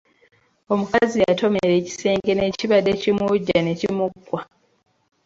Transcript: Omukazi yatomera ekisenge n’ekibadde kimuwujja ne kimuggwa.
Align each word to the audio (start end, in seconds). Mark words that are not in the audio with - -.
Omukazi 0.73 1.15
yatomera 1.25 1.73
ekisenge 1.79 2.31
n’ekibadde 2.35 2.91
kimuwujja 3.01 3.57
ne 3.61 3.73
kimuggwa. 3.79 4.41